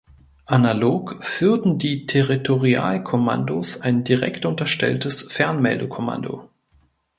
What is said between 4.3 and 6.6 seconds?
unterstelltes Fernmeldekommando.